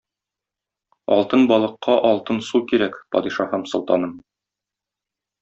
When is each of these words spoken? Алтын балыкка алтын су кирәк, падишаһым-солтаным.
Алтын 1.15 1.45
балыкка 1.51 1.97
алтын 2.13 2.41
су 2.47 2.63
кирәк, 2.73 2.97
падишаһым-солтаным. 3.17 4.19